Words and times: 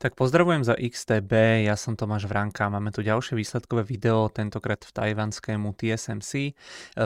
Tak 0.00 0.16
pozdravujem 0.16 0.64
za 0.64 0.80
XTB, 0.80 1.60
ja 1.68 1.76
som 1.76 1.92
Tomáš 1.92 2.24
Vranka, 2.24 2.72
máme 2.72 2.88
tu 2.88 3.04
ďalšie 3.04 3.36
výsledkové 3.36 3.84
video, 3.84 4.32
tentokrát 4.32 4.80
v 4.80 4.96
tajvanskému 4.96 5.76
TSMC. 5.76 6.32
E, 6.32 6.52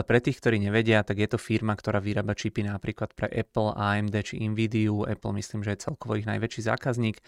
pre 0.07 0.23
tých, 0.23 0.39
ktorí 0.39 0.63
nevedia, 0.63 1.03
tak 1.03 1.19
je 1.19 1.27
to 1.27 1.35
firma, 1.35 1.75
ktorá 1.75 1.99
vyrába 1.99 2.31
čipy 2.39 2.63
napríklad 2.63 3.11
pre 3.11 3.27
Apple, 3.27 3.75
AMD 3.75 4.15
či 4.23 4.39
Nvidia. 4.39 5.11
Apple 5.11 5.35
myslím, 5.35 5.67
že 5.67 5.75
je 5.75 5.91
celkovo 5.91 6.15
ich 6.15 6.23
najväčší 6.23 6.71
zákazník, 6.71 7.19
e, 7.19 7.23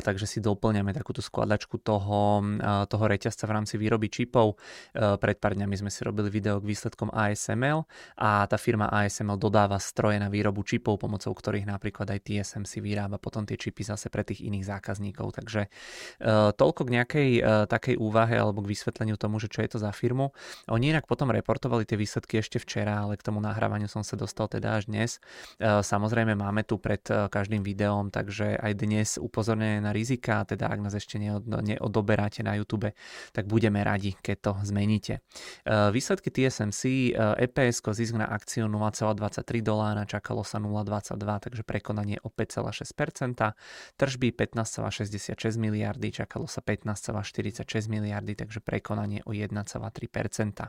takže 0.00 0.24
si 0.24 0.40
doplňame 0.40 0.96
takúto 0.96 1.20
skladačku 1.20 1.76
toho, 1.84 2.40
e, 2.40 2.88
toho 2.88 3.04
reťazca 3.04 3.44
v 3.44 3.52
rámci 3.52 3.76
výroby 3.76 4.08
čipov. 4.08 4.56
Pred 4.96 5.36
pár 5.36 5.60
dňami 5.60 5.76
sme 5.76 5.92
si 5.92 6.08
robili 6.08 6.32
video 6.32 6.56
k 6.56 6.64
výsledkom 6.64 7.12
ASML 7.12 7.84
a 8.16 8.48
tá 8.48 8.56
firma 8.56 8.88
ASML 8.88 9.36
dodáva 9.36 9.76
stroje 9.76 10.16
na 10.16 10.32
výrobu 10.32 10.64
čipov, 10.64 10.96
pomocou 10.96 11.36
ktorých 11.36 11.68
napríklad 11.68 12.08
aj 12.16 12.32
TSMC 12.32 12.80
vyrába 12.80 13.20
potom 13.20 13.44
tie 13.44 13.60
čipy 13.60 13.84
zase 13.84 14.08
pre 14.08 14.24
tých 14.24 14.40
iných 14.48 14.64
zákazníkov 14.72 15.01
zákazníkov. 15.02 15.34
Takže 15.34 15.62
uh, 15.66 16.54
toľko 16.54 16.86
k 16.86 16.90
nejakej 16.94 17.30
uh, 17.42 17.66
takej 17.66 17.98
úvahe 17.98 18.38
alebo 18.38 18.62
k 18.62 18.70
vysvetleniu 18.70 19.18
tomu, 19.18 19.42
že 19.42 19.50
čo 19.50 19.66
je 19.66 19.74
to 19.74 19.78
za 19.82 19.90
firmu. 19.90 20.30
Oni 20.70 20.94
inak 20.94 21.10
potom 21.10 21.34
reportovali 21.34 21.82
tie 21.82 21.98
výsledky 21.98 22.38
ešte 22.38 22.62
včera, 22.62 23.02
ale 23.02 23.18
k 23.18 23.26
tomu 23.26 23.42
nahrávaniu 23.42 23.90
som 23.90 24.06
sa 24.06 24.14
dostal 24.14 24.46
teda 24.46 24.78
až 24.78 24.86
dnes. 24.86 25.18
Uh, 25.58 25.82
samozrejme 25.82 26.38
máme 26.38 26.62
tu 26.62 26.78
pred 26.78 27.02
každým 27.02 27.66
videom, 27.66 28.14
takže 28.14 28.54
aj 28.62 28.72
dnes 28.78 29.08
upozornenie 29.18 29.82
na 29.82 29.90
rizika, 29.90 30.46
teda 30.46 30.70
ak 30.70 30.78
nás 30.78 30.94
ešte 30.94 31.18
neod, 31.18 31.42
neodoberáte 31.42 32.46
na 32.46 32.54
YouTube, 32.54 32.94
tak 33.34 33.44
budeme 33.50 33.82
radi, 33.82 34.14
keď 34.14 34.36
to 34.38 34.52
zmeníte. 34.62 35.24
Výsledky 35.66 36.30
TSMC, 36.30 37.12
EPS 37.16 37.82
zisk 37.82 38.14
na 38.14 38.28
akciu 38.30 38.70
0,23 38.70 39.64
dolára, 39.64 40.06
čakalo 40.06 40.46
sa 40.46 40.62
0,22, 40.62 41.18
takže 41.48 41.62
prekonanie 41.66 42.22
o 42.22 42.30
5,6%, 42.30 43.56
tržby 43.96 44.28
15, 44.36 44.82
1,66 44.92 45.56
miliardy, 45.56 46.12
čakalo 46.12 46.44
sa 46.44 46.60
15,46 46.60 47.64
miliardy, 47.88 48.36
takže 48.36 48.60
prekonanie 48.60 49.24
o 49.24 49.32
1,3%. 49.32 49.64
E, 49.64 50.68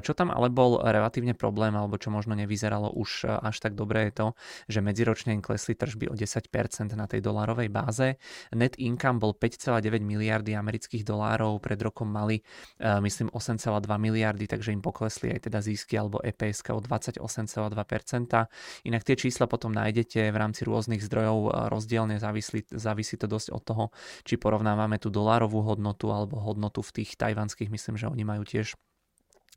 čo 0.00 0.12
tam 0.16 0.32
ale 0.32 0.48
bol 0.48 0.80
relatívne 0.80 1.36
problém, 1.36 1.76
alebo 1.76 2.00
čo 2.00 2.08
možno 2.08 2.32
nevyzeralo 2.32 2.88
už 2.96 3.28
e, 3.28 3.36
až 3.36 3.60
tak 3.60 3.76
dobre 3.76 4.08
je 4.08 4.12
to, 4.16 4.26
že 4.72 4.80
medziročne 4.80 5.36
im 5.36 5.44
klesli 5.44 5.76
tržby 5.76 6.08
o 6.08 6.16
10% 6.16 6.48
na 6.96 7.04
tej 7.04 7.20
dolárovej 7.20 7.68
báze. 7.68 8.16
Net 8.56 8.80
income 8.80 9.20
bol 9.20 9.36
5,9 9.36 10.00
miliardy 10.00 10.56
amerických 10.56 11.04
dolárov, 11.04 11.60
pred 11.60 11.76
rokom 11.84 12.08
mali 12.08 12.40
e, 12.80 12.88
myslím 13.04 13.28
8,2 13.28 13.84
miliardy, 14.00 14.48
takže 14.48 14.72
im 14.72 14.80
poklesli 14.80 15.36
aj 15.36 15.52
teda 15.52 15.60
zisky 15.60 16.00
alebo 16.00 16.24
EPS 16.24 16.64
o 16.72 16.80
28,2%. 16.80 18.88
Inak 18.88 19.02
tie 19.04 19.16
čísla 19.18 19.44
potom 19.44 19.74
nájdete 19.74 20.32
v 20.32 20.36
rámci 20.36 20.64
rôznych 20.64 21.04
zdrojov 21.04 21.68
rozdielne, 21.68 22.16
závisí, 22.16 22.64
závisí 22.72 23.20
to 23.20 23.33
dosť 23.34 23.48
od 23.50 23.62
toho, 23.66 23.84
či 24.22 24.38
porovnávame 24.38 25.02
tú 25.02 25.10
dolárovú 25.10 25.66
hodnotu 25.66 26.14
alebo 26.14 26.38
hodnotu 26.38 26.86
v 26.86 27.02
tých 27.02 27.18
tajvanských, 27.18 27.68
myslím, 27.68 27.98
že 27.98 28.06
oni 28.06 28.22
majú 28.22 28.46
tiež 28.46 28.78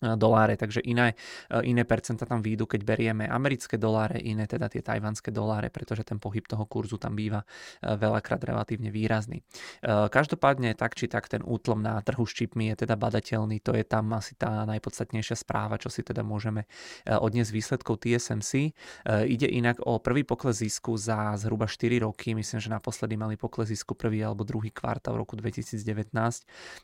doláre, 0.01 0.53
takže 0.57 0.85
iné, 0.85 1.17
iné 1.65 1.81
percenta 1.81 2.29
tam 2.29 2.45
výjdu, 2.45 2.69
keď 2.69 2.81
berieme 2.85 3.25
americké 3.25 3.81
doláre, 3.81 4.21
iné 4.21 4.45
teda 4.45 4.69
tie 4.69 4.85
tajvanské 4.85 5.33
doláre, 5.33 5.73
pretože 5.73 6.05
ten 6.05 6.21
pohyb 6.21 6.45
toho 6.45 6.69
kurzu 6.69 7.01
tam 7.01 7.17
býva 7.17 7.41
veľakrát 7.81 8.43
relatívne 8.45 8.93
výrazný. 8.93 9.41
Každopádne 9.87 10.77
tak 10.77 10.93
či 10.93 11.09
tak 11.09 11.25
ten 11.25 11.41
útlom 11.41 11.81
na 11.81 11.97
trhu 12.05 12.29
s 12.29 12.37
čipmi 12.37 12.69
je 12.73 12.85
teda 12.85 12.93
badateľný, 12.93 13.57
to 13.65 13.73
je 13.73 13.81
tam 13.81 14.13
asi 14.13 14.37
tá 14.37 14.69
najpodstatnejšia 14.69 15.33
správa, 15.33 15.81
čo 15.81 15.89
si 15.89 16.05
teda 16.05 16.21
môžeme 16.21 16.69
odniesť 17.07 17.51
výsledkov 17.55 18.05
TSMC. 18.05 18.77
Ide 19.25 19.49
inak 19.49 19.81
o 19.81 19.97
prvý 19.97 20.21
pokles 20.21 20.61
zisku 20.61 20.93
za 20.93 21.33
zhruba 21.41 21.65
4 21.65 22.05
roky, 22.05 22.37
myslím, 22.37 22.59
že 22.61 22.69
naposledy 22.69 23.17
mali 23.17 23.33
pokles 23.33 23.73
zisku 23.73 23.97
prvý 23.97 24.21
alebo 24.21 24.45
druhý 24.45 24.69
kvartál 24.69 25.17
roku 25.17 25.33
2019. 25.33 26.13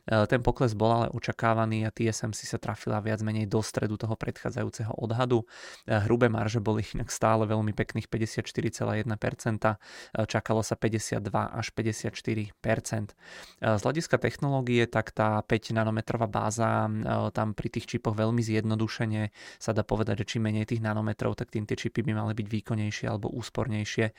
Ten 0.08 0.40
pokles 0.42 0.74
bol 0.74 0.90
ale 0.90 1.06
očakávaný 1.14 1.86
a 1.86 1.94
TSMC 1.94 2.40
sa 2.48 2.58
trafila 2.58 3.03
viac 3.04 3.20
menej 3.20 3.44
do 3.44 3.60
stredu 3.60 4.00
toho 4.00 4.16
predchádzajúceho 4.16 4.96
odhadu. 4.96 5.44
Eh, 5.84 6.00
hrubé 6.08 6.32
marže 6.32 6.64
boli 6.64 6.80
inak 6.96 7.12
stále 7.12 7.44
veľmi 7.44 7.76
pekných 7.76 8.08
54,1%, 8.08 9.76
eh, 9.76 10.24
čakalo 10.24 10.64
sa 10.64 10.74
52 10.80 11.52
až 11.52 11.70
54%. 11.76 13.12
Eh, 13.60 13.76
z 13.76 13.80
hľadiska 13.84 14.16
technológie 14.16 14.88
tak 14.88 15.12
tá 15.12 15.44
5 15.44 15.76
nanometrová 15.76 16.26
báza 16.26 16.86
tam 17.34 17.52
pri 17.52 17.68
tých 17.68 17.96
čipoch 17.96 18.14
veľmi 18.14 18.40
zjednodušene 18.40 19.34
sa 19.58 19.74
dá 19.74 19.82
povedať, 19.82 20.24
že 20.24 20.36
čím 20.36 20.48
menej 20.48 20.70
tých 20.70 20.80
nanometrov, 20.80 21.34
tak 21.34 21.50
tým 21.50 21.66
tie 21.66 21.74
čipy 21.74 22.06
by 22.06 22.14
mali 22.14 22.32
byť 22.32 22.46
výkonnejšie 22.46 23.06
alebo 23.10 23.28
úspornejšie 23.34 24.14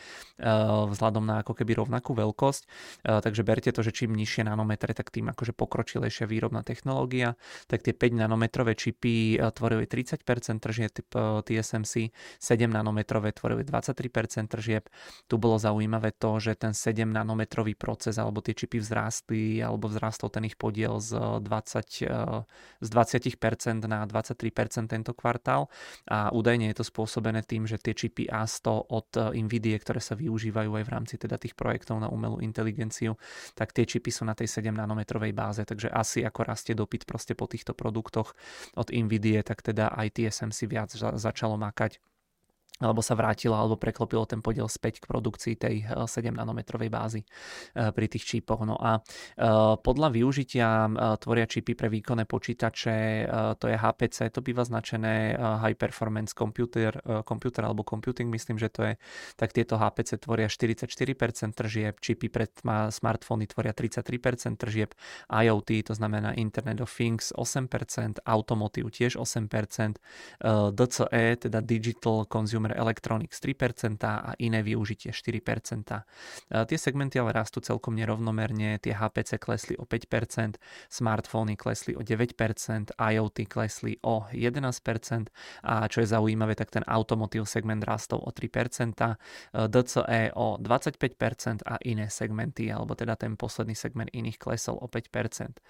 vzhľadom 0.91 1.23
na 1.23 1.41
ako 1.41 1.53
keby 1.56 1.79
rovnakú 1.79 2.12
veľkosť. 2.13 2.63
Takže 3.06 3.41
berte 3.47 3.72
to, 3.72 3.81
že 3.81 3.96
čím 3.96 4.13
nižšie 4.13 4.44
nanometre, 4.46 4.91
tak 4.91 5.09
tým 5.09 5.31
akože 5.31 5.56
pokročilejšia 5.56 6.28
výrobná 6.28 6.62
technológia, 6.67 7.40
tak 7.72 7.81
tie 7.88 7.96
5 7.96 8.28
nanometrové 8.28 8.74
čipy 8.75 9.39
eh, 9.39 9.51
tvorili 9.51 9.87
30% 9.87 10.59
tržieb 10.59 10.91
TSMC, 11.45 11.93
7 12.39 12.67
nanometrové 12.67 13.31
tvorili 13.31 13.63
23% 13.63 14.51
tržieb. 14.51 14.91
Tu 15.25 15.35
bolo 15.39 15.55
zaujímavé 15.55 16.11
to, 16.15 16.37
že 16.37 16.59
ten 16.59 16.75
7 16.75 17.07
nanometrový 17.07 17.73
proces 17.73 18.19
alebo 18.19 18.43
tie 18.43 18.53
čipy 18.53 18.83
vzrástli 18.83 19.63
alebo 19.63 19.87
vzrástol 19.87 20.29
ten 20.29 20.43
ich 20.45 20.59
podiel 20.59 20.99
z, 20.99 21.41
20, 21.41 22.03
eh, 22.05 22.43
z 22.83 22.89
20% 22.91 23.87
na 23.87 24.03
23% 24.05 24.91
tento 24.91 25.13
kvartál 25.15 25.71
a 26.09 26.29
údajne 26.35 26.69
je 26.71 26.77
to 26.81 26.85
spôsobené 26.85 27.41
tým, 27.41 27.65
že 27.65 27.79
tie 27.79 27.95
čipy 27.95 28.27
A100 28.27 28.91
od 28.91 29.09
Nvidia, 29.33 29.79
ktoré 29.79 30.03
sa 30.03 30.13
využívajú 30.13 30.71
aj 30.75 30.83
v 30.83 30.91
rámci 30.91 31.15
teda 31.15 31.39
tých 31.39 31.55
projektov 31.55 32.01
na 32.01 32.11
umelú 32.11 32.43
inteligenciu, 32.43 33.15
tak 33.55 33.71
tie 33.71 33.87
čipy 33.87 34.11
sú 34.11 34.27
na 34.27 34.35
tej 34.35 34.49
7 34.49 34.73
nanometrovej 34.75 35.31
báze, 35.31 35.61
takže 35.63 35.87
asi 35.89 36.25
ako 36.25 36.41
rastie 36.43 36.73
dopyt 36.75 37.05
proste 37.05 37.37
po 37.37 37.45
týchto 37.45 37.77
produktoch, 37.77 38.33
od 38.73 38.89
Nvidie, 38.89 39.45
tak 39.45 39.61
teda 39.61 39.93
aj 39.93 40.17
TSMC 40.17 40.65
viac 40.65 40.89
začalo 40.97 41.59
makať 41.61 42.01
alebo 42.83 42.99
sa 42.99 43.15
vrátilo, 43.15 43.55
alebo 43.55 43.79
preklopilo 43.79 44.27
ten 44.27 44.43
podiel 44.43 44.67
späť 44.67 44.99
k 44.99 45.07
produkcii 45.07 45.55
tej 45.55 45.75
7 45.87 46.03
eh, 46.03 46.31
nanometrovej 46.35 46.89
bázy 46.91 47.21
eh, 47.23 47.91
pri 47.95 48.11
tých 48.11 48.27
čípoch. 48.27 48.67
No 48.67 48.75
a 48.75 48.99
eh, 48.99 49.43
podľa 49.79 50.11
využitia 50.11 50.67
tvoria 51.19 51.47
čipy 51.47 51.77
pre 51.77 51.87
výkonné 51.87 52.27
počítače, 52.27 53.27
to 53.59 53.65
je 53.69 53.77
HPC, 53.77 54.31
to 54.31 54.41
býva 54.41 54.65
značené 54.65 55.35
High 55.37 55.77
Performance 55.77 56.33
Computer, 56.35 56.91
computer 57.23 57.67
alebo 57.67 57.85
Computing, 57.85 58.31
myslím, 58.31 58.57
že 58.57 58.69
to 58.71 58.81
je, 58.91 58.93
tak 59.35 59.53
tieto 59.53 59.77
HPC 59.77 60.19
tvoria 60.19 60.47
44% 60.49 61.55
tržieb, 61.55 61.99
čipy 61.99 62.27
pre 62.27 62.49
smartfóny 62.91 63.45
tvoria 63.49 63.71
33% 63.71 64.59
tržieb, 64.59 64.93
IoT, 65.29 65.69
to 65.91 65.93
znamená 65.93 66.33
Internet 66.35 66.81
of 66.81 66.91
Things 66.91 67.31
8%, 67.35 68.23
Automotive 68.25 68.89
tiež 68.91 69.19
8%, 69.19 69.99
DCE, 70.73 71.25
teda 71.39 71.59
Digital 71.61 72.25
Consumer 72.25 72.64
Consumer 72.65 72.81
Electronics 72.81 73.37
3% 73.37 74.01
a 74.09 74.33
iné 74.41 74.65
využitie 74.65 75.13
4%. 75.13 76.65
Tie 76.65 76.77
segmenty 76.81 77.21
ale 77.21 77.29
rastú 77.29 77.61
celkom 77.61 77.93
nerovnomerne, 77.93 78.81
tie 78.81 78.97
HPC 78.97 79.37
klesli 79.37 79.77
o 79.77 79.85
5%, 79.85 80.57
smartfóny 80.89 81.53
klesli 81.53 81.93
o 81.93 82.01
9%, 82.01 82.97
IoT 82.97 83.37
klesli 83.45 84.01
o 84.01 84.25
11% 84.33 85.29
a 85.61 85.85
čo 85.85 86.01
je 86.01 86.07
zaujímavé, 86.09 86.57
tak 86.57 86.73
ten 86.73 86.81
automotív 86.89 87.45
segment 87.45 87.85
rastol 87.85 88.25
o 88.25 88.33
3%, 88.33 88.97
DCE 89.53 90.33
o 90.33 90.57
25% 90.57 91.69
a 91.69 91.77
iné 91.85 92.09
segmenty, 92.09 92.73
alebo 92.73 92.97
teda 92.97 93.13
ten 93.13 93.37
posledný 93.37 93.77
segment 93.77 94.09
iných 94.09 94.41
klesol 94.41 94.81
o 94.81 94.89
5%. 94.89 95.61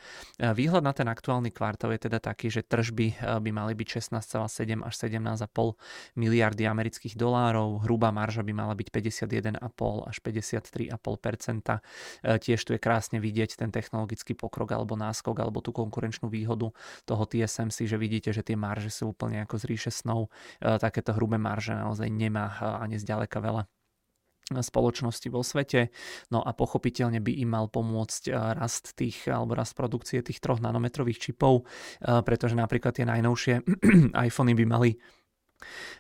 Výhľad 0.56 0.84
na 0.86 0.94
ten 0.96 1.12
aktuálny 1.12 1.52
kvartál 1.52 1.92
je 1.92 2.08
teda 2.08 2.24
taký, 2.24 2.48
že 2.48 2.64
tržby 2.64 3.20
by 3.44 3.52
mali 3.52 3.76
byť 3.76 3.88
16,7 4.00 4.80
až 4.80 4.94
17,5 4.96 5.76
miliardy 6.16 6.64
amerických 6.64 6.85
amerických 6.86 7.18
dolárov, 7.18 7.82
hrubá 7.82 8.14
marža 8.14 8.46
by 8.46 8.54
mala 8.54 8.78
byť 8.78 8.94
51,5 8.94 9.58
až 10.06 10.18
53,5 10.22 10.94
e, 10.94 12.38
Tiež 12.38 12.62
tu 12.62 12.78
je 12.78 12.80
krásne 12.80 13.18
vidieť 13.18 13.58
ten 13.58 13.74
technologický 13.74 14.38
pokrok 14.38 14.78
alebo 14.78 14.94
náskok 14.94 15.34
alebo 15.42 15.66
tú 15.66 15.74
konkurenčnú 15.74 16.30
výhodu 16.30 16.70
toho 17.10 17.24
TSMC, 17.26 17.90
že 17.90 17.98
vidíte, 17.98 18.30
že 18.30 18.46
tie 18.46 18.54
marže 18.54 18.94
sú 18.94 19.18
úplne 19.18 19.42
ako 19.42 19.58
z 19.58 19.64
ríše 19.66 19.90
snov. 19.90 20.30
E, 20.62 20.78
takéto 20.78 21.18
hrubé 21.18 21.42
marže 21.42 21.74
naozaj 21.74 22.06
nemá 22.06 22.54
e, 22.54 22.86
ani 22.86 23.02
zďaleka 23.02 23.42
veľa 23.42 23.66
spoločnosti 24.46 25.26
vo 25.34 25.42
svete. 25.42 25.90
No 26.30 26.38
a 26.46 26.54
pochopiteľne 26.54 27.18
by 27.18 27.34
im 27.42 27.50
mal 27.50 27.66
pomôcť 27.66 28.30
rast 28.54 28.94
tých, 28.94 29.26
alebo 29.26 29.58
rast 29.58 29.74
produkcie 29.74 30.22
tých 30.22 30.38
troch 30.38 30.62
nanometrových 30.62 31.18
čipov, 31.18 31.66
pretože 31.98 32.54
napríklad 32.54 32.94
tie 32.94 33.10
najnovšie 33.10 33.66
iPhony 34.30 34.54
by 34.54 34.66
mali 34.70 35.02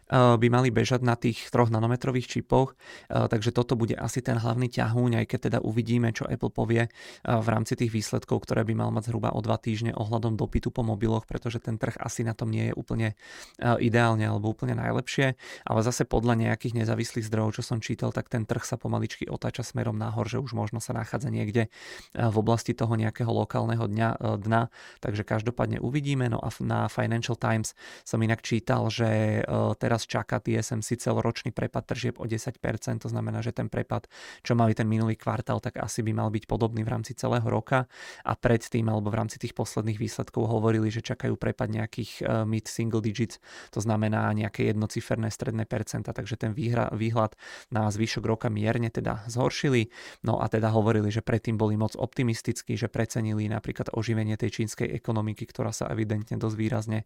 by 0.06 0.48
mali 0.54 0.70
bežať 0.70 1.02
na 1.02 1.18
tých 1.18 1.50
3 1.50 1.74
nanometrových 1.74 2.30
čipoch, 2.30 2.78
takže 3.10 3.50
toto 3.50 3.74
bude 3.74 3.98
asi 3.98 4.22
ten 4.22 4.38
hlavný 4.38 4.70
ťahúň, 4.70 5.24
aj 5.24 5.26
keď 5.26 5.40
teda 5.50 5.60
uvidíme, 5.66 6.14
čo 6.14 6.30
Apple 6.30 6.54
povie 6.54 6.94
v 7.26 7.48
rámci 7.50 7.74
tých 7.74 7.90
výsledkov, 7.90 8.46
ktoré 8.46 8.62
by 8.68 8.78
mal 8.78 8.94
mať 8.94 9.10
zhruba 9.10 9.34
o 9.34 9.42
dva 9.42 9.58
týždne 9.58 9.98
ohľadom 9.98 10.38
dopytu 10.38 10.70
po 10.70 10.86
mobiloch, 10.86 11.26
pretože 11.26 11.58
ten 11.58 11.82
trh 11.82 11.98
asi 11.98 12.22
na 12.22 12.38
tom 12.38 12.54
nie 12.54 12.70
je 12.70 12.74
úplne 12.78 13.18
ideálne 13.62 14.30
alebo 14.30 14.54
úplne 14.54 14.78
najlepšie, 14.78 15.34
ale 15.66 15.80
zase 15.82 16.06
podľa 16.06 16.38
nejakých 16.38 16.86
nezávislých 16.86 17.26
zdrojov, 17.26 17.58
čo 17.58 17.64
som 17.66 17.82
čítal, 17.82 18.14
tak 18.14 18.30
ten 18.30 18.46
trh 18.46 18.62
sa 18.62 18.78
pomaličky 18.78 19.26
otáča 19.26 19.66
smerom 19.66 19.98
nahor, 19.98 20.30
že 20.30 20.38
už 20.38 20.54
možno 20.54 20.78
sa 20.78 20.94
nachádza 20.94 21.34
niekde 21.34 21.74
v 22.14 22.36
oblasti 22.38 22.78
toho 22.78 22.94
nejakého 22.94 23.34
lokálneho 23.34 23.90
dňa, 23.90 24.38
dna, 24.38 24.70
takže 25.02 25.26
každopádne 25.26 25.82
uvidíme. 25.82 26.30
No 26.30 26.38
a 26.44 26.54
na 26.62 26.86
Financial 26.94 27.34
Times 27.34 27.74
som 28.06 28.22
inak 28.22 28.46
čítal, 28.46 28.86
že 28.94 29.42
teraz 29.80 29.96
teraz 29.96 30.12
čaká 30.12 30.44
TSMC 30.44 31.00
celoročný 31.00 31.56
prepad 31.56 31.88
tržieb 31.88 32.20
o 32.20 32.28
10%, 32.28 32.60
to 33.00 33.08
znamená, 33.08 33.40
že 33.40 33.56
ten 33.56 33.72
prepad, 33.72 34.12
čo 34.44 34.52
mali 34.52 34.76
ten 34.76 34.92
minulý 34.92 35.16
kvartál, 35.16 35.64
tak 35.64 35.80
asi 35.80 36.04
by 36.04 36.12
mal 36.12 36.28
byť 36.28 36.52
podobný 36.52 36.84
v 36.84 36.92
rámci 36.92 37.16
celého 37.16 37.48
roka 37.48 37.88
a 38.28 38.36
predtým 38.36 38.84
alebo 38.92 39.08
v 39.08 39.24
rámci 39.24 39.40
tých 39.40 39.56
posledných 39.56 39.96
výsledkov 39.96 40.52
hovorili, 40.52 40.92
že 40.92 41.00
čakajú 41.00 41.40
prepad 41.40 41.72
nejakých 41.72 42.12
e, 42.28 42.44
mid 42.44 42.68
single 42.68 43.00
digits, 43.00 43.40
to 43.72 43.80
znamená 43.80 44.28
nejaké 44.36 44.68
jednociferné 44.68 45.32
stredné 45.32 45.64
percenta, 45.64 46.12
takže 46.12 46.36
ten 46.36 46.52
výhra, 46.52 46.92
výhľad 46.92 47.40
na 47.72 47.88
zvyšok 47.88 48.28
roka 48.28 48.52
mierne 48.52 48.92
teda 48.92 49.24
zhoršili. 49.32 49.96
No 50.28 50.44
a 50.44 50.52
teda 50.52 50.76
hovorili, 50.76 51.08
že 51.08 51.24
predtým 51.24 51.56
boli 51.56 51.80
moc 51.80 51.96
optimistickí, 51.96 52.76
že 52.76 52.92
precenili 52.92 53.48
napríklad 53.48 53.96
oživenie 53.96 54.36
tej 54.36 54.60
čínskej 54.60 54.92
ekonomiky, 54.92 55.48
ktorá 55.48 55.72
sa 55.72 55.88
evidentne 55.88 56.36
dosť 56.36 56.56
výrazne 56.60 57.00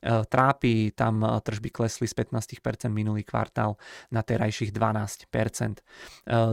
e, 0.00 0.24
trápi. 0.24 0.96
Tam 0.96 1.20
tržby 1.20 1.68
klesli 1.80 2.04
z 2.04 2.12
15% 2.12 2.92
minulý 2.92 3.24
kvartál 3.24 3.80
na 4.12 4.20
terajších 4.20 4.68
12%. 4.76 5.80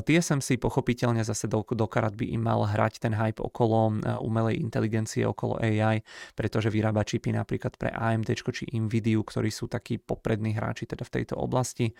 TSMC 0.07 0.55
pochopiteľne 0.55 1.19
zase 1.27 1.51
do, 1.51 1.67
do 1.67 1.87
karat 1.91 2.15
by 2.15 2.31
im 2.31 2.47
mal 2.47 2.63
hrať 2.63 3.03
ten 3.03 3.11
hype 3.11 3.43
okolo 3.43 3.91
e, 3.91 4.15
umelej 4.23 4.55
inteligencie, 4.63 5.27
okolo 5.27 5.59
AI, 5.59 5.99
pretože 6.31 6.71
vyrába 6.71 7.03
čipy 7.03 7.35
napríklad 7.35 7.75
pre 7.75 7.91
AMD 7.91 8.31
či 8.37 8.63
Nvidia, 8.71 9.19
ktorí 9.19 9.51
sú 9.51 9.67
takí 9.67 9.99
poprední 9.99 10.55
hráči 10.55 10.87
teda 10.87 11.03
v 11.03 11.11
tejto 11.19 11.35
oblasti. 11.35 11.91
E, 11.91 11.93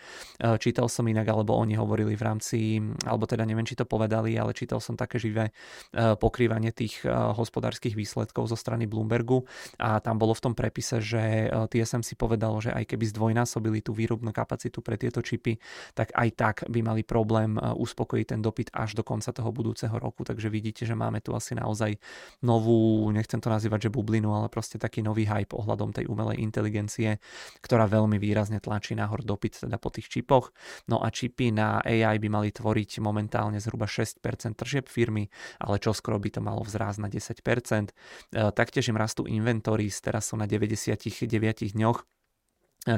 čítal 0.62 0.88
som 0.88 1.03
inak, 1.03 1.27
alebo 1.27 1.59
oni 1.59 1.75
hovorili 1.75 2.15
v 2.15 2.24
rámci, 2.24 2.79
alebo 3.03 3.27
teda 3.27 3.44
neviem, 3.44 3.68
či 3.68 3.75
to 3.75 3.83
povedali, 3.83 4.39
ale 4.39 4.56
čítal 4.56 4.79
som 4.79 4.95
také 4.95 5.19
živé 5.19 5.51
e, 5.51 6.15
pokrývanie 6.15 6.71
tých 6.71 7.03
hospodárskych 7.09 7.97
výsledkov 7.97 8.47
zo 8.47 8.57
strany 8.59 8.85
Bloombergu 8.85 9.44
a 9.81 9.97
tam 10.00 10.21
bolo 10.21 10.38
v 10.38 10.44
tom 10.44 10.53
prepise, 10.53 11.01
že 11.01 11.50
TSMC 11.50 12.13
povedalo, 12.19 12.62
že 12.62 12.69
aj 12.69 12.94
keby 12.94 13.06
zdvojnásobili 13.17 13.81
tú 13.81 13.97
výrobnú 13.97 14.29
kapacitu 14.29 14.85
pre 14.85 15.01
tieto 15.01 15.25
čipy, 15.25 15.57
tak 15.97 16.13
aj 16.13 16.29
tak 16.37 16.55
by 16.69 16.85
mali 16.85 17.01
problém 17.01 17.57
e, 17.57 17.73
uspokojiť 17.73 18.37
ten 18.37 18.41
dopyt 18.45 18.69
až 18.77 18.93
do 18.93 19.01
konca 19.01 19.33
toho 19.33 19.49
budúceho 19.49 19.97
roku. 19.97 20.21
Takže 20.21 20.53
vidíte, 20.53 20.85
že 20.85 20.93
máme 20.93 21.25
tu 21.25 21.33
asi 21.33 21.57
naozaj 21.57 21.97
novú, 22.45 23.09
nechcem 23.09 23.41
to 23.41 23.49
nazývať, 23.49 23.89
že 23.89 23.95
bublinu, 23.95 24.29
ale 24.37 24.53
proste 24.53 24.77
taký 24.77 25.01
nový 25.01 25.25
hype 25.25 25.57
ohľadom 25.57 25.89
tej 25.97 26.05
umelej 26.05 26.37
inteligencie, 26.45 27.17
ktorá 27.65 27.89
veľmi 27.89 28.21
výrazne 28.21 28.61
tlačí 28.61 28.93
nahor 28.93 29.25
dopyt 29.25 29.65
teda 29.65 29.81
po 29.81 29.89
tých 29.89 30.13
čipoch. 30.13 30.53
No 30.85 31.01
a 31.01 31.09
čipy 31.09 31.49
na 31.49 31.81
AI 31.81 32.21
by 32.21 32.29
mali 32.29 32.49
tvoriť 32.53 33.01
momentálne 33.01 33.57
zhruba 33.57 33.89
6% 33.89 34.21
tržieb 34.53 34.85
firmy, 34.85 35.31
ale 35.57 35.81
čo 35.81 35.95
skoro 35.95 36.21
by 36.21 36.29
to 36.29 36.41
malo 36.43 36.61
vzrásť 36.61 36.99
na 37.01 37.09
10%. 37.09 37.89
E, 37.89 38.51
taktiež 38.53 38.91
im 38.93 38.99
rastú 38.99 39.25
inventories, 39.25 39.97
teraz 40.03 40.29
sú 40.29 40.35
na 40.35 40.45
99 40.45 41.73
dňoch 41.73 42.16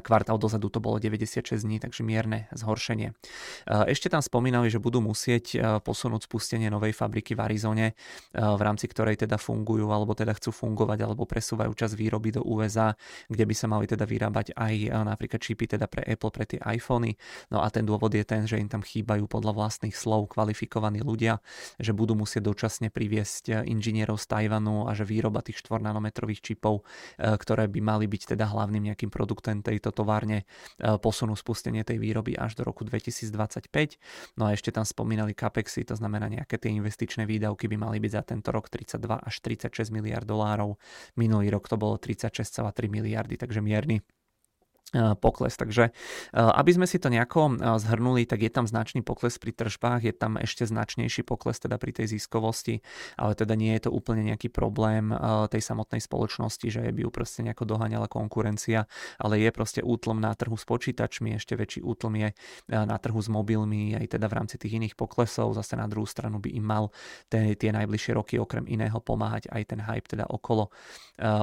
kvartál 0.02 0.38
dozadu 0.38 0.70
to 0.70 0.78
bolo 0.78 1.02
96 1.02 1.66
dní, 1.66 1.82
takže 1.82 2.06
mierne 2.06 2.46
zhoršenie. 2.54 3.18
Ešte 3.66 4.14
tam 4.14 4.22
spomínali, 4.22 4.70
že 4.70 4.78
budú 4.78 5.02
musieť 5.02 5.46
e, 5.54 5.58
posunúť 5.82 6.30
spustenie 6.30 6.70
novej 6.70 6.94
fabriky 6.94 7.34
v 7.34 7.42
Arizone, 7.42 7.88
e, 7.90 7.94
v 8.38 8.62
rámci 8.62 8.86
ktorej 8.86 9.26
teda 9.26 9.42
fungujú, 9.42 9.90
alebo 9.90 10.14
teda 10.14 10.38
chcú 10.38 10.54
fungovať, 10.54 11.00
alebo 11.02 11.26
presúvajú 11.26 11.74
čas 11.74 11.98
výroby 11.98 12.38
do 12.38 12.42
USA, 12.46 12.94
kde 13.26 13.44
by 13.50 13.56
sa 13.58 13.66
mali 13.66 13.90
teda 13.90 14.06
vyrábať 14.06 14.54
aj 14.54 14.76
e, 14.78 14.90
napríklad 14.94 15.42
čipy 15.42 15.66
teda 15.66 15.90
pre 15.90 16.06
Apple, 16.06 16.30
pre 16.30 16.46
tie 16.46 16.60
iPhony. 16.62 17.18
No 17.50 17.66
a 17.66 17.68
ten 17.74 17.86
dôvod 17.86 18.14
je 18.14 18.22
ten, 18.22 18.46
že 18.46 18.62
im 18.62 18.70
tam 18.70 18.86
chýbajú 18.86 19.26
podľa 19.26 19.58
vlastných 19.58 19.96
slov 19.98 20.34
kvalifikovaní 20.38 21.02
ľudia, 21.02 21.42
že 21.82 21.96
budú 21.96 22.14
musieť 22.14 22.46
dočasne 22.46 22.94
priviesť 22.94 23.66
inžinierov 23.66 24.22
z 24.22 24.26
Tajvanu 24.30 24.86
a 24.86 24.94
že 24.94 25.08
výroba 25.08 25.42
tých 25.42 25.66
4 25.66 25.82
nanometrových 25.82 26.42
čipov, 26.44 26.86
ktoré 27.18 27.66
by 27.66 27.80
mali 27.82 28.06
byť 28.06 28.36
teda 28.36 28.46
hlavným 28.46 28.92
nejakým 28.94 29.10
produktom 29.10 29.62
tej 29.64 29.79
tejto 29.80 30.04
továrne 30.04 30.44
e, 30.44 31.00
posunú 31.00 31.40
spustenie 31.40 31.88
tej 31.88 32.04
výroby 32.04 32.36
až 32.36 32.60
do 32.60 32.68
roku 32.68 32.84
2025. 32.84 34.36
No 34.36 34.52
a 34.52 34.54
ešte 34.54 34.76
tam 34.76 34.84
spomínali 34.84 35.31
capexy, 35.31 35.88
to 35.88 35.96
znamená 35.96 36.28
nejaké 36.28 36.60
tie 36.60 36.76
investičné 36.76 37.24
výdavky 37.24 37.72
by 37.72 37.80
mali 37.80 38.04
byť 38.04 38.12
za 38.12 38.24
tento 38.28 38.52
rok 38.52 38.68
32 38.68 39.00
až 39.08 39.36
36 39.40 39.96
miliard 39.96 40.28
dolárov. 40.28 40.76
Minulý 41.16 41.48
rok 41.56 41.72
to 41.72 41.80
bolo 41.80 41.96
36,3 41.96 42.68
miliardy, 42.92 43.40
takže 43.40 43.64
mierny 43.64 44.04
pokles. 45.22 45.54
Takže 45.54 45.94
aby 46.34 46.72
sme 46.74 46.90
si 46.90 46.98
to 46.98 47.14
nejako 47.14 47.62
zhrnuli, 47.78 48.26
tak 48.26 48.42
je 48.42 48.52
tam 48.52 48.66
značný 48.66 49.06
pokles 49.06 49.38
pri 49.38 49.54
tržbách, 49.54 50.02
je 50.06 50.14
tam 50.14 50.42
ešte 50.42 50.66
značnejší 50.66 51.22
pokles 51.22 51.62
teda 51.62 51.78
pri 51.78 51.94
tej 51.94 52.18
ziskovosti, 52.18 52.82
ale 53.20 53.38
teda 53.38 53.54
nie 53.54 53.74
je 53.78 53.86
to 53.86 53.92
úplne 53.94 54.26
nejaký 54.26 54.50
problém 54.50 55.14
tej 55.54 55.62
samotnej 55.62 56.02
spoločnosti, 56.02 56.68
že 56.74 56.82
by 56.90 57.06
ju 57.06 57.10
proste 57.14 57.46
nejako 57.46 57.70
doháňala 57.70 58.10
konkurencia, 58.10 58.90
ale 59.22 59.38
je 59.38 59.50
proste 59.54 59.82
útlom 59.86 60.18
na 60.18 60.34
trhu 60.34 60.58
s 60.58 60.66
počítačmi, 60.66 61.38
ešte 61.38 61.54
väčší 61.54 61.86
útlom 61.86 62.18
je 62.18 62.30
na 62.70 62.98
trhu 62.98 63.22
s 63.22 63.30
mobilmi, 63.30 63.94
aj 63.94 64.18
teda 64.18 64.26
v 64.26 64.38
rámci 64.42 64.58
tých 64.58 64.82
iných 64.82 64.98
poklesov, 64.98 65.54
zase 65.54 65.78
na 65.78 65.86
druhú 65.86 66.10
stranu 66.10 66.42
by 66.42 66.50
im 66.50 66.66
mal 66.66 66.90
tie, 67.30 67.54
tie 67.54 67.70
najbližšie 67.70 68.18
roky 68.18 68.36
okrem 68.42 68.66
iného 68.66 68.98
pomáhať 68.98 69.54
aj 69.54 69.64
ten 69.70 69.80
hype 69.86 70.10
teda 70.10 70.26
okolo, 70.26 70.74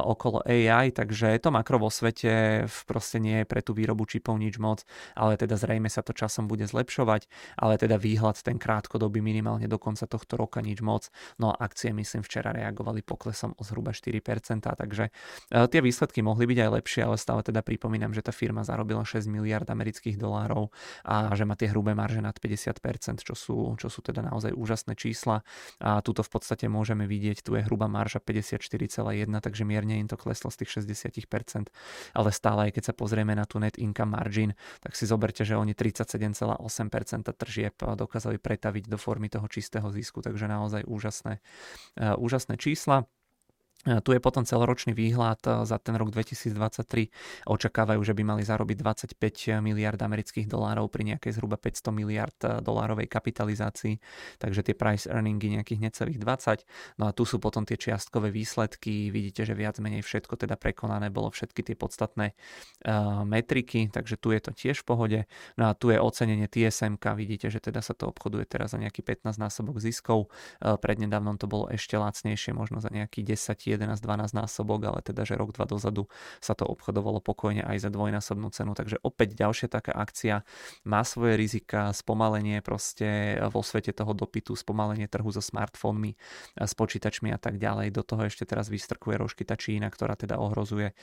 okolo 0.03 0.43
AI, 0.43 0.91
takže 0.91 1.39
to 1.39 1.55
makro 1.55 1.79
vo 1.79 1.93
svete 1.93 2.67
proste 2.89 3.23
nie 3.23 3.36
je 3.43 3.47
pre 3.49 3.61
tú 3.61 3.75
výrobu 3.77 4.07
čipov 4.07 4.39
nič 4.39 4.57
moc, 4.57 4.87
ale 5.19 5.37
teda 5.37 5.59
zrejme 5.59 5.91
sa 5.91 6.01
to 6.01 6.15
časom 6.15 6.47
bude 6.47 6.65
zlepšovať, 6.65 7.27
ale 7.59 7.77
teda 7.77 7.99
výhľad 7.99 8.39
ten 8.41 8.57
krátkodobý 8.57 9.19
minimálne 9.19 9.67
do 9.67 9.77
konca 9.81 10.07
tohto 10.07 10.39
roka 10.39 10.63
nič 10.63 10.79
moc. 10.85 11.09
No 11.41 11.51
a 11.51 11.59
akcie 11.59 11.91
myslím 11.91 12.23
včera 12.23 12.55
reagovali 12.55 13.03
poklesom 13.03 13.59
o 13.59 13.63
zhruba 13.67 13.91
4%, 13.91 14.63
takže 14.63 15.11
e, 15.11 15.11
tie 15.67 15.81
výsledky 15.83 16.23
mohli 16.23 16.47
byť 16.47 16.59
aj 16.63 16.71
lepšie, 16.79 17.01
ale 17.03 17.17
stále 17.19 17.43
teda 17.43 17.67
pripomínam, 17.67 18.15
že 18.15 18.23
tá 18.23 18.31
firma 18.31 18.63
zarobila 18.63 19.03
6 19.03 19.27
miliard 19.27 19.67
amerických 19.67 20.15
dolárov 20.15 20.71
a 21.03 21.35
že 21.35 21.43
má 21.43 21.59
tie 21.59 21.73
hrubé 21.73 21.99
marže 21.99 22.23
nad 22.23 22.37
50%, 22.39 23.27
čo 23.27 23.35
sú, 23.35 23.75
čo 23.81 23.91
sú 23.91 24.01
teda 24.05 24.23
naozaj 24.23 24.55
úžasné 24.55 24.95
čísla. 24.95 25.43
A 25.83 25.99
tuto 26.05 26.23
v 26.23 26.31
podstate 26.31 26.71
môžeme 26.71 27.11
vidieť, 27.11 27.43
tu 27.43 27.59
je 27.59 27.67
hrubá 27.67 27.91
marža 27.91 28.23
54,1, 28.23 29.27
takže 29.43 29.63
mierne 29.67 29.99
im 29.99 30.07
to 30.07 30.15
kleslo 30.15 30.53
z 30.53 30.63
tých 30.63 30.87
60%, 30.87 31.73
ale 32.15 32.29
stále 32.31 32.71
aj 32.71 32.79
keď 32.79 32.85
sa 32.93 32.95
pozrieme 32.95 33.26
pozrieme 33.27 33.35
na 33.35 33.47
tú 33.47 33.59
net 33.59 33.75
income 33.83 34.15
margin, 34.15 34.55
tak 34.79 34.95
si 34.95 35.03
zoberte, 35.03 35.43
že 35.43 35.59
oni 35.59 35.75
37,8% 35.75 36.63
tržieb 37.35 37.75
dokázali 37.75 38.39
pretaviť 38.39 38.87
do 38.87 38.95
formy 38.95 39.27
toho 39.27 39.51
čistého 39.51 39.91
zisku, 39.91 40.23
takže 40.23 40.47
naozaj 40.47 40.87
úžasné, 40.87 41.43
eh, 41.99 42.15
úžasné 42.15 42.55
čísla. 42.55 43.11
Tu 43.87 44.11
je 44.13 44.21
potom 44.21 44.43
celoročný 44.43 44.99
výhľad 44.99 45.63
za 45.63 45.79
ten 45.79 45.95
rok 45.95 46.11
2023. 46.11 47.47
Očakávajú, 47.47 48.03
že 48.03 48.19
by 48.19 48.23
mali 48.27 48.43
zarobiť 48.43 48.83
25 48.83 49.63
miliard 49.63 49.99
amerických 50.03 50.51
dolárov 50.51 50.91
pri 50.91 51.15
nejakej 51.15 51.39
zhruba 51.39 51.55
500 51.55 51.95
miliard 51.95 52.35
dolárovej 52.67 53.07
kapitalizácii, 53.07 54.03
takže 54.43 54.67
tie 54.67 54.75
price 54.75 55.07
earningy 55.07 55.63
nejakých 55.63 55.81
necelých 55.87 56.19
20. 56.19 56.99
No 56.99 57.07
a 57.07 57.15
tu 57.15 57.23
sú 57.23 57.39
potom 57.39 57.63
tie 57.63 57.79
čiastkové 57.79 58.35
výsledky. 58.35 59.15
Vidíte, 59.15 59.47
že 59.47 59.55
viac 59.55 59.79
menej 59.79 60.03
všetko 60.03 60.35
teda 60.35 60.59
prekonané 60.59 61.15
bolo 61.15 61.31
všetky 61.31 61.63
tie 61.63 61.79
podstatné 61.79 62.35
metriky, 63.23 63.87
takže 63.95 64.19
tu 64.19 64.35
je 64.35 64.41
to 64.43 64.51
tiež 64.51 64.83
v 64.83 64.87
pohode. 64.87 65.21
No 65.55 65.71
a 65.71 65.79
tu 65.79 65.95
je 65.95 66.03
ocenenie 66.03 66.51
TSM, 66.51 66.99
vidíte, 67.15 67.55
že 67.55 67.63
teda 67.63 67.79
sa 67.81 67.95
to 67.95 68.11
obchoduje 68.11 68.51
teraz 68.51 68.75
za 68.75 68.79
nejaký 68.83 69.07
15 69.07 69.39
násobok 69.39 69.79
ziskov. 69.79 70.27
Uh, 70.59 70.75
prednedávnom 70.75 71.39
to 71.39 71.47
bolo 71.47 71.71
ešte 71.71 71.95
lacnejšie, 71.95 72.51
možno 72.51 72.83
za 72.83 72.91
nejaký 72.91 73.23
10 73.23 73.76
11-12 73.77 74.33
násobok, 74.33 74.81
ale 74.89 75.01
teda, 75.05 75.23
že 75.23 75.37
rok, 75.37 75.53
dva 75.53 75.69
dozadu 75.69 76.09
sa 76.41 76.57
to 76.57 76.65
obchodovalo 76.67 77.21
pokojne 77.21 77.63
aj 77.63 77.87
za 77.87 77.91
dvojnásobnú 77.93 78.49
cenu. 78.51 78.73
Takže 78.73 79.01
opäť 79.05 79.37
ďalšia 79.37 79.69
taká 79.69 79.93
akcia 79.95 80.43
má 80.85 81.05
svoje 81.05 81.37
rizika, 81.37 81.93
spomalenie 81.93 82.61
proste 82.61 83.39
vo 83.53 83.61
svete 83.65 83.93
toho 83.97 84.13
dopytu, 84.13 84.55
spomalenie 84.55 85.09
trhu 85.11 85.29
so 85.33 85.41
smartfónmi, 85.43 86.15
s 86.57 86.73
počítačmi 86.77 87.33
a 87.33 87.39
tak 87.41 87.57
ďalej. 87.57 87.93
Do 87.93 88.07
toho 88.07 88.29
ešte 88.29 88.47
teraz 88.47 88.69
vystrkuje 88.71 89.17
rožky 89.19 89.43
tá 89.43 89.57
Čína, 89.59 89.91
ktorá 89.91 90.15
teda 90.15 90.39
ohrozuje 90.39 90.93
e, 90.93 90.95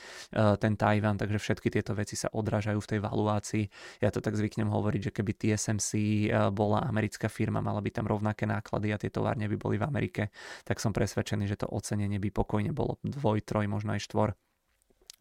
ten 0.56 0.78
Tajvan, 0.78 1.18
takže 1.20 1.36
všetky 1.36 1.68
tieto 1.68 1.92
veci 1.92 2.14
sa 2.14 2.30
odrážajú 2.30 2.78
v 2.80 2.90
tej 2.96 3.00
valuácii. 3.04 3.64
Ja 4.00 4.14
to 4.14 4.24
tak 4.24 4.38
zvyknem 4.38 4.70
hovoriť, 4.70 5.10
že 5.10 5.14
keby 5.14 5.32
TSMC 5.34 5.90
e, 5.92 6.06
bola 6.54 6.86
americká 6.86 7.26
firma, 7.28 7.58
mala 7.60 7.82
by 7.82 7.90
tam 7.90 8.06
rovnaké 8.08 8.46
náklady 8.48 8.94
a 8.94 9.00
tie 9.00 9.10
továrne 9.12 9.50
by 9.50 9.56
boli 9.58 9.76
v 9.76 9.84
Amerike, 9.84 10.22
tak 10.62 10.78
som 10.78 10.94
presvedčený, 10.94 11.44
že 11.50 11.60
to 11.60 11.66
ocenenie 11.68 12.16
by 12.22 12.30
pokojne 12.30 12.53
bolo 12.70 13.02
dvoj, 13.02 13.42
troj, 13.42 13.66
možno 13.66 13.96
aj 13.96 14.04
štvor 14.06 14.28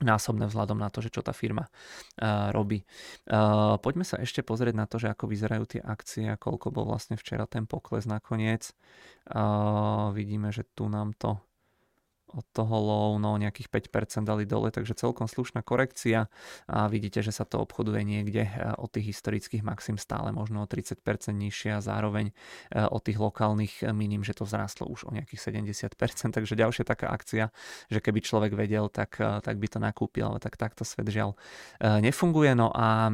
násobné 0.03 0.51
vzhľadom 0.51 0.77
na 0.77 0.91
to, 0.91 0.99
že 0.99 1.13
čo 1.13 1.23
tá 1.23 1.31
firma 1.31 1.69
uh, 1.69 2.51
robí. 2.51 2.83
Uh, 3.25 3.79
poďme 3.79 4.03
sa 4.03 4.19
ešte 4.19 4.43
pozrieť 4.43 4.75
na 4.75 4.85
to, 4.85 4.99
že 4.99 5.09
ako 5.09 5.31
vyzerajú 5.31 5.63
tie 5.77 5.81
akcie 5.81 6.27
a 6.27 6.39
koľko 6.39 6.75
bol 6.75 6.85
vlastne 6.85 7.15
včera 7.15 7.47
ten 7.47 7.63
pokles 7.63 8.03
nakoniec. 8.03 8.75
Uh, 9.31 10.11
vidíme, 10.11 10.51
že 10.51 10.67
tu 10.75 10.91
nám 10.91 11.15
to 11.15 11.39
od 12.33 12.45
toho 12.51 12.75
low 12.75 13.11
no 13.21 13.37
nejakých 13.37 13.69
5% 13.69 14.25
dali 14.25 14.49
dole, 14.49 14.73
takže 14.73 14.97
celkom 14.97 15.29
slušná 15.29 15.61
korekcia. 15.61 16.27
A 16.65 16.89
vidíte, 16.89 17.21
že 17.21 17.29
sa 17.29 17.45
to 17.45 17.61
obchoduje 17.61 18.01
niekde 18.01 18.49
e, 18.49 18.51
od 18.77 18.89
tých 18.89 19.13
historických 19.13 19.61
maxim 19.61 20.01
stále 20.01 20.33
možno 20.33 20.65
o 20.65 20.67
30% 20.67 20.97
nižšie 21.29 21.77
a 21.77 21.79
zároveň 21.79 22.33
e, 22.33 22.33
od 22.89 23.01
tých 23.05 23.21
lokálnych 23.21 23.85
minim, 23.93 24.25
že 24.25 24.33
to 24.33 24.49
vzrástlo 24.49 24.89
už 24.89 25.07
o 25.07 25.11
nejakých 25.13 25.53
70%, 25.53 25.93
takže 26.35 26.53
ďalšia 26.57 26.83
taká 26.83 27.13
akcia, 27.13 27.53
že 27.87 27.99
keby 28.01 28.19
človek 28.25 28.51
vedel, 28.57 28.89
tak, 28.89 29.21
e, 29.21 29.39
tak 29.45 29.61
by 29.61 29.67
to 29.69 29.77
nakúpil, 29.77 30.25
ale 30.33 30.41
tak 30.41 30.57
takto 30.57 30.81
svet 30.81 31.05
žiaľ 31.13 31.37
nefunguje. 31.81 32.55
No 32.57 32.71
a 32.73 33.11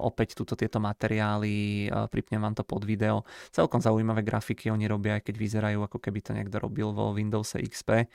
opäť 0.00 0.38
túto 0.38 0.54
tieto 0.54 0.78
materiály, 0.78 1.88
pripnem 2.08 2.40
vám 2.40 2.54
to 2.56 2.64
pod 2.64 2.86
video, 2.86 3.26
celkom 3.50 3.82
zaujímavé 3.82 4.22
grafiky 4.24 4.70
oni 4.70 4.86
robia, 4.86 5.18
aj 5.18 5.28
keď 5.28 5.34
vyzerajú 5.36 5.78
ako 5.84 5.98
keby 5.98 6.20
to 6.22 6.32
niekto 6.32 6.56
robil 6.62 6.94
vo 6.94 7.12
Windows 7.12 7.58
XP, 7.58 8.06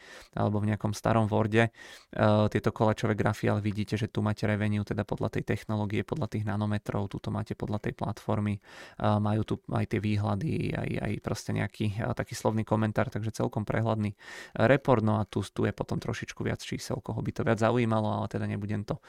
alebo 0.48 0.64
v 0.64 0.72
nejakom 0.72 0.96
starom 0.96 1.28
Worde 1.28 1.68
uh, 1.68 2.48
tieto 2.48 2.72
kolačové 2.72 3.20
grafy, 3.20 3.52
ale 3.52 3.60
vidíte, 3.60 4.00
že 4.00 4.08
tu 4.08 4.24
máte 4.24 4.48
revenue 4.48 4.88
teda 4.88 5.04
podľa 5.04 5.36
tej 5.36 5.44
technológie, 5.44 6.08
podľa 6.08 6.32
tých 6.32 6.48
nanometrov, 6.48 7.12
tu 7.12 7.20
to 7.20 7.28
máte 7.28 7.52
podľa 7.60 7.84
tej 7.84 7.94
platformy, 8.00 8.64
uh, 9.04 9.20
majú 9.20 9.44
tu 9.44 9.56
aj 9.68 9.92
tie 9.92 10.00
výhľady, 10.00 10.72
aj, 10.72 10.90
aj 11.04 11.12
proste 11.20 11.52
nejaký 11.52 12.00
uh, 12.00 12.16
taký 12.16 12.40
slovný 12.40 12.64
komentár, 12.64 13.12
takže 13.12 13.36
celkom 13.36 13.68
prehľadný 13.68 14.16
report, 14.56 15.04
no 15.04 15.20
a 15.20 15.28
tu, 15.28 15.44
tu 15.44 15.68
je 15.68 15.74
potom 15.76 16.00
trošičku 16.00 16.48
viac 16.48 16.64
čísel, 16.64 17.04
koho 17.04 17.20
by 17.20 17.32
to 17.36 17.42
viac 17.44 17.60
zaujímalo, 17.60 18.24
ale 18.24 18.32
teda 18.32 18.46
nebudem 18.48 18.88
to 18.88 19.02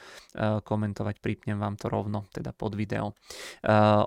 komentovať, 0.67 1.21
pripnem 1.23 1.61
vám 1.61 1.77
to 1.77 1.87
rovno 1.87 2.27
teda 2.33 2.51
pod 2.51 2.73
video. 2.75 3.13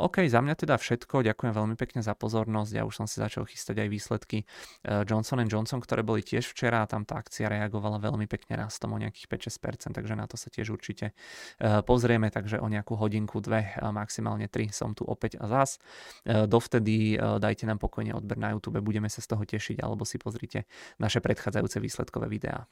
OK, 0.03 0.27
za 0.27 0.43
mňa 0.45 0.55
teda 0.59 0.77
všetko, 0.77 1.25
ďakujem 1.25 1.55
veľmi 1.55 1.77
pekne 1.79 2.05
za 2.05 2.13
pozornosť, 2.19 2.73
ja 2.77 2.83
už 2.85 2.93
som 2.93 3.07
si 3.07 3.23
začal 3.23 3.47
chystať 3.47 3.87
aj 3.87 3.89
výsledky 3.89 4.39
Johnson 4.85 5.41
Johnson, 5.47 5.81
ktoré 5.81 6.03
boli 6.03 6.21
tiež 6.27 6.45
včera, 6.51 6.85
tam 6.91 7.07
tá 7.07 7.22
akcia 7.23 7.47
reagovala 7.47 8.03
veľmi 8.03 8.27
pekne 8.27 8.59
rastom 8.59 8.91
o 8.93 8.99
nejakých 8.99 9.31
5-6%, 9.31 9.95
takže 9.95 10.15
na 10.19 10.27
to 10.27 10.35
sa 10.35 10.51
tiež 10.51 10.75
určite 10.75 11.15
e, 11.63 11.81
pozrieme, 11.87 12.35
takže 12.35 12.59
o 12.59 12.67
nejakú 12.67 12.99
hodinku, 12.99 13.39
dve, 13.39 13.79
maximálne 13.79 14.51
tri 14.51 14.75
som 14.75 14.99
tu 14.99 15.07
opäť 15.07 15.39
a 15.39 15.47
zás. 15.47 15.79
E, 16.27 16.51
dovtedy 16.51 17.15
e, 17.15 17.39
dajte 17.39 17.71
nám 17.71 17.79
pokojne 17.79 18.19
odber 18.19 18.37
na 18.37 18.51
YouTube, 18.51 18.83
budeme 18.83 19.07
sa 19.07 19.23
z 19.23 19.31
toho 19.31 19.47
tešiť, 19.47 19.79
alebo 19.79 20.03
si 20.03 20.19
pozrite 20.19 20.67
naše 20.99 21.23
predchádzajúce 21.23 21.79
výsledkové 21.79 22.27
videá. 22.27 22.67